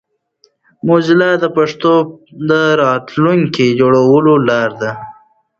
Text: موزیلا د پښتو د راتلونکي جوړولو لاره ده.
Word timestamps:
موزیلا 0.87 1.31
د 1.39 1.45
پښتو 1.57 1.93
د 2.49 2.51
راتلونکي 2.83 3.67
جوړولو 3.79 4.33
لاره 4.47 4.75
ده. 4.81 4.91